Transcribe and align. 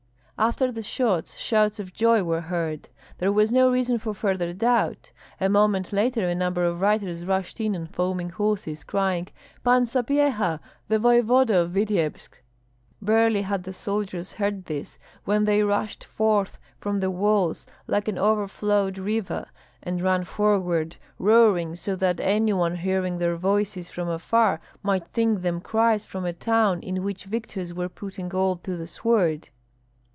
After 0.43 0.71
the 0.71 0.81
shots 0.81 1.37
shouts 1.37 1.77
of 1.79 1.93
joy 1.93 2.23
were 2.23 2.41
heard. 2.41 2.87
There 3.19 3.31
was 3.31 3.51
no 3.51 3.69
reason 3.69 3.99
for 3.99 4.11
further 4.15 4.53
doubt; 4.53 5.11
a 5.39 5.47
moment 5.49 5.93
later 5.93 6.27
a 6.27 6.33
number 6.33 6.63
of 6.65 6.81
riders 6.81 7.25
rushed 7.27 7.59
in 7.61 7.75
on 7.75 7.85
foaming 7.85 8.31
horses, 8.31 8.83
crying, 8.83 9.27
"Pan 9.63 9.85
Sapyeha! 9.85 10.59
the 10.87 10.97
voevoda 10.97 11.57
of 11.61 11.69
Vityebsk!" 11.73 12.41
Barely 13.03 13.43
had 13.43 13.65
the 13.65 13.71
soldiers 13.71 14.31
heard 14.31 14.65
this, 14.65 14.97
when 15.25 15.45
they 15.45 15.61
rushed 15.61 16.03
forth 16.03 16.57
from 16.79 17.01
the 17.01 17.11
walls, 17.11 17.67
like 17.85 18.07
an 18.07 18.17
overflowed 18.17 18.97
river, 18.97 19.47
and 19.83 20.01
ran 20.01 20.23
forward, 20.23 20.95
roaring 21.19 21.75
so 21.75 21.95
that 21.95 22.19
any 22.19 22.51
one 22.53 22.77
hearing 22.77 23.19
their 23.19 23.35
voices 23.35 23.89
from 23.91 24.09
afar 24.09 24.59
might 24.81 25.05
think 25.09 25.43
them 25.43 25.61
cries 25.61 26.03
from 26.03 26.25
a 26.25 26.33
town 26.33 26.79
in 26.81 27.03
which 27.03 27.25
victors 27.25 27.75
were 27.75 27.87
putting 27.89 28.33
all 28.33 28.55
to 28.55 28.75
the 28.75 28.87
sword. 28.87 29.49